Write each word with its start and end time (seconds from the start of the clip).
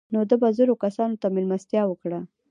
نو 0.13 0.19
ده 0.29 0.35
به 0.41 0.47
زرو 0.57 0.73
کسانو 0.83 1.19
ته 1.21 1.27
مېلمستیا 1.35 1.83
وکړه. 1.87 2.19